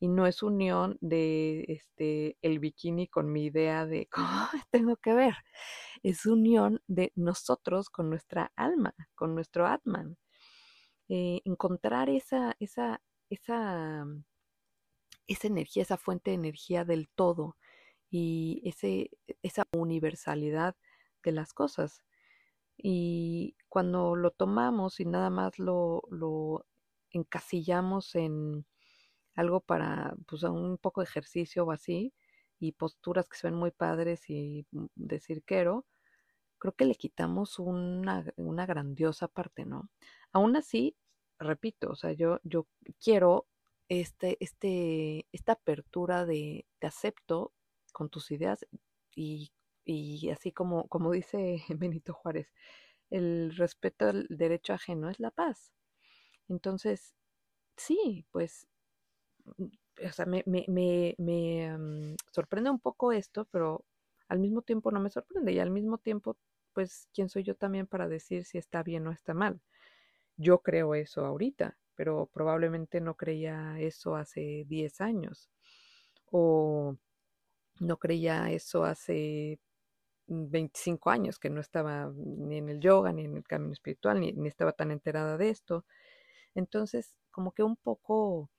y 0.00 0.08
no 0.08 0.26
es 0.26 0.42
unión 0.42 0.98
de 1.00 1.64
este 1.68 2.36
el 2.42 2.58
bikini 2.58 3.08
con 3.08 3.32
mi 3.32 3.46
idea 3.46 3.86
de 3.86 4.08
cómo 4.12 4.48
tengo 4.70 4.96
que 4.96 5.14
ver. 5.14 5.34
Es 6.02 6.26
unión 6.26 6.82
de 6.86 7.12
nosotros 7.16 7.88
con 7.90 8.10
nuestra 8.10 8.52
alma, 8.56 8.94
con 9.14 9.34
nuestro 9.34 9.66
Atman. 9.66 10.16
Eh, 11.08 11.40
encontrar 11.44 12.10
esa, 12.10 12.54
esa, 12.60 13.00
esa, 13.30 14.04
esa 15.26 15.46
energía, 15.48 15.82
esa 15.82 15.96
fuente 15.96 16.30
de 16.30 16.36
energía 16.36 16.84
del 16.84 17.08
todo 17.08 17.56
y 18.10 18.62
ese, 18.64 19.10
esa 19.42 19.66
universalidad 19.72 20.76
de 21.22 21.32
las 21.32 21.52
cosas. 21.52 22.04
Y 22.76 23.56
cuando 23.68 24.16
lo 24.16 24.30
tomamos 24.30 25.00
y 25.00 25.04
nada 25.06 25.30
más 25.30 25.58
lo, 25.58 26.02
lo 26.10 26.66
encasillamos 27.10 28.14
en 28.14 28.66
algo 29.34 29.60
para 29.60 30.14
pues 30.26 30.42
un 30.44 30.78
poco 30.78 31.00
de 31.00 31.06
ejercicio 31.06 31.64
o 31.64 31.72
así 31.72 32.12
y 32.60 32.72
posturas 32.72 33.28
que 33.28 33.36
se 33.36 33.48
ven 33.48 33.56
muy 33.56 33.70
padres 33.70 34.28
y 34.30 34.66
mm, 34.72 34.86
de 34.94 35.20
cirquero, 35.20 35.86
creo 36.58 36.74
que 36.74 36.84
le 36.86 36.94
quitamos 36.94 37.58
una, 37.58 38.24
una 38.36 38.66
grandiosa 38.66 39.28
parte, 39.28 39.64
¿no? 39.66 39.90
Aún 40.32 40.56
así, 40.56 40.96
repito, 41.38 41.90
o 41.90 41.96
sea, 41.96 42.12
yo, 42.12 42.40
yo 42.44 42.66
quiero 43.00 43.46
este, 43.88 44.36
este, 44.40 45.26
esta 45.32 45.52
apertura 45.52 46.26
de 46.26 46.66
te 46.78 46.86
acepto 46.86 47.52
con 47.92 48.08
tus 48.10 48.30
ideas 48.30 48.66
y, 49.14 49.52
y 49.84 50.30
así 50.30 50.52
como, 50.52 50.88
como 50.88 51.12
dice 51.12 51.62
Benito 51.78 52.14
Juárez, 52.14 52.52
el 53.10 53.54
respeto 53.56 54.08
al 54.08 54.26
derecho 54.30 54.74
ajeno 54.74 55.10
es 55.10 55.20
la 55.20 55.30
paz. 55.30 55.72
Entonces, 56.48 57.14
sí, 57.76 58.26
pues 58.32 58.68
o 60.08 60.12
sea, 60.12 60.26
me, 60.26 60.42
me, 60.46 60.64
me, 60.68 61.14
me 61.18 61.76
mm, 61.78 62.16
sorprende 62.32 62.70
un 62.70 62.80
poco 62.80 63.12
esto, 63.12 63.46
pero 63.50 63.84
al 64.28 64.38
mismo 64.38 64.62
tiempo 64.62 64.90
no 64.90 65.00
me 65.00 65.10
sorprende 65.10 65.52
y 65.52 65.58
al 65.58 65.70
mismo 65.70 65.98
tiempo, 65.98 66.36
pues, 66.72 67.08
¿quién 67.14 67.28
soy 67.28 67.44
yo 67.44 67.54
también 67.54 67.86
para 67.86 68.08
decir 68.08 68.44
si 68.44 68.58
está 68.58 68.82
bien 68.82 69.06
o 69.06 69.12
está 69.12 69.34
mal? 69.34 69.60
Yo 70.36 70.60
creo 70.60 70.94
eso 70.94 71.24
ahorita, 71.26 71.78
pero 71.96 72.26
probablemente 72.32 73.00
no 73.00 73.16
creía 73.16 73.76
eso 73.80 74.16
hace 74.16 74.64
10 74.68 75.00
años 75.00 75.50
o 76.30 76.96
no 77.80 77.98
creía 77.98 78.50
eso 78.50 78.84
hace 78.84 79.60
25 80.28 81.10
años, 81.10 81.38
que 81.38 81.50
no 81.50 81.60
estaba 81.60 82.12
ni 82.16 82.58
en 82.58 82.68
el 82.70 82.80
yoga, 82.80 83.12
ni 83.12 83.24
en 83.24 83.36
el 83.36 83.44
camino 83.44 83.72
espiritual, 83.72 84.20
ni, 84.20 84.32
ni 84.32 84.48
estaba 84.48 84.72
tan 84.72 84.90
enterada 84.90 85.36
de 85.38 85.50
esto. 85.50 85.84
Entonces, 86.54 87.16
como 87.30 87.52
que 87.52 87.62
un 87.64 87.76
poco 87.76 88.50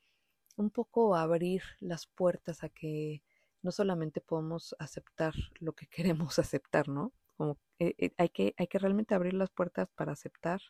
un 0.57 0.69
poco 0.69 1.15
abrir 1.15 1.63
las 1.79 2.07
puertas 2.07 2.63
a 2.63 2.69
que 2.69 3.23
no 3.61 3.71
solamente 3.71 4.21
podemos 4.21 4.75
aceptar 4.79 5.33
lo 5.59 5.73
que 5.73 5.87
queremos 6.27 6.39
aceptar, 6.39 6.87
¿no? 6.89 7.13
Como 7.37 7.57
eh, 7.79 7.95
eh, 7.97 8.13
hay, 8.17 8.29
que, 8.29 8.53
hay 8.57 8.67
que 8.67 8.79
realmente 8.79 9.15
abrir 9.15 9.33
las 9.33 9.49
puertas 9.49 9.89
para 9.95 10.13
aceptar 10.13 10.61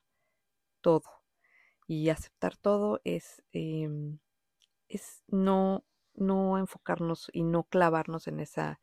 todo. 0.81 1.03
Y 1.87 2.09
aceptar 2.09 2.57
todo 2.57 3.01
es, 3.03 3.43
em, 3.53 4.19
es 4.89 5.23
no, 5.27 5.85
no 6.15 6.57
enfocarnos 6.57 7.29
y 7.33 7.43
no 7.43 7.63
clavarnos 7.65 8.27
en 8.27 8.39
esa, 8.39 8.79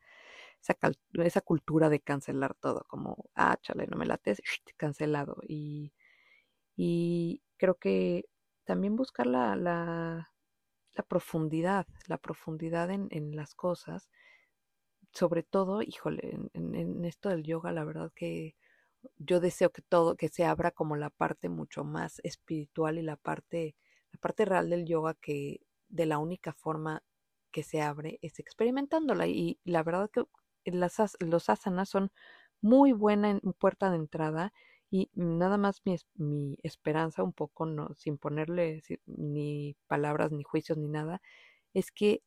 esa, 0.61 0.77
esa, 1.23 1.41
cultura 1.41 1.89
de 1.89 1.99
cancelar 2.01 2.55
todo, 2.55 2.85
como, 2.87 3.29
ah, 3.35 3.57
chale, 3.61 3.87
no 3.87 3.97
me 3.97 4.05
lates, 4.05 4.41
cancelado. 4.77 5.37
Y, 5.47 5.93
y 6.75 7.41
creo 7.57 7.75
que 7.75 8.25
también 8.65 8.95
buscar 8.95 9.27
la, 9.27 9.55
la, 9.55 10.31
la 10.93 11.03
profundidad, 11.03 11.87
la 12.07 12.17
profundidad 12.17 12.91
en, 12.91 13.07
en 13.11 13.35
las 13.35 13.55
cosas. 13.55 14.09
Sobre 15.11 15.43
todo, 15.43 15.81
híjole, 15.81 16.31
en, 16.53 16.75
en, 16.75 17.05
esto 17.05 17.29
del 17.29 17.43
yoga, 17.43 17.71
la 17.71 17.83
verdad 17.83 18.11
que 18.15 18.55
yo 19.17 19.39
deseo 19.39 19.71
que 19.71 19.81
todo, 19.81 20.15
que 20.15 20.29
se 20.29 20.45
abra 20.45 20.71
como 20.71 20.95
la 20.95 21.09
parte 21.09 21.49
mucho 21.49 21.83
más 21.83 22.19
espiritual 22.23 22.97
y 22.97 23.01
la 23.01 23.15
parte, 23.17 23.75
la 24.11 24.19
parte 24.19 24.45
real 24.45 24.69
del 24.69 24.85
yoga 24.85 25.15
que 25.15 25.61
de 25.89 26.05
la 26.05 26.17
única 26.17 26.53
forma 26.53 27.03
que 27.51 27.63
se 27.63 27.81
abre 27.81 28.19
es 28.21 28.39
experimentándola. 28.39 29.27
Y 29.27 29.59
la 29.63 29.83
verdad 29.83 30.09
que 30.11 30.25
las, 30.65 30.97
los 31.19 31.49
asanas 31.49 31.89
son 31.89 32.11
muy 32.61 32.93
buena 32.93 33.39
puerta 33.59 33.89
de 33.91 33.97
entrada 33.97 34.53
y 34.89 35.09
nada 35.15 35.57
más 35.57 35.81
mi, 35.85 35.97
mi 36.15 36.57
esperanza, 36.63 37.23
un 37.23 37.33
poco, 37.33 37.65
no, 37.65 37.93
sin 37.95 38.17
ponerle 38.17 38.83
ni 39.05 39.75
palabras, 39.87 40.31
ni 40.31 40.43
juicios, 40.43 40.77
ni 40.77 40.87
nada, 40.87 41.21
es 41.73 41.91
que 41.91 42.21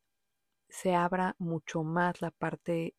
se 0.69 0.95
abra 0.95 1.35
mucho 1.39 1.83
más 1.83 2.21
la 2.21 2.31
parte 2.31 2.95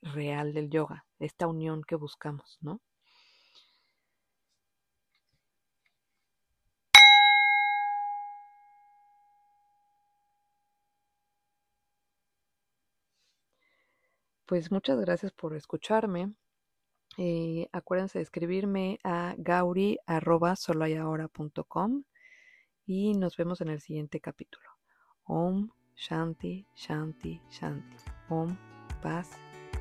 real 0.00 0.54
del 0.54 0.70
yoga, 0.70 1.06
esta 1.18 1.46
unión 1.46 1.82
que 1.82 1.96
buscamos, 1.96 2.58
¿no? 2.62 2.80
Pues 14.52 14.68
muchas 14.70 15.00
gracias 15.00 15.32
por 15.32 15.56
escucharme. 15.56 16.34
Eh, 17.16 17.70
acuérdense 17.72 18.18
de 18.18 18.22
escribirme 18.22 18.98
a 19.02 19.34
gauri.soloayahora.com 19.38 22.04
y 22.84 23.14
nos 23.14 23.38
vemos 23.38 23.62
en 23.62 23.68
el 23.68 23.80
siguiente 23.80 24.20
capítulo. 24.20 24.68
Om 25.24 25.70
Shanti, 25.96 26.66
Shanti, 26.76 27.40
Shanti. 27.48 27.96
Om, 28.28 28.54
paz, 29.00 29.30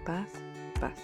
paz, 0.06 0.42
paz. 0.80 0.98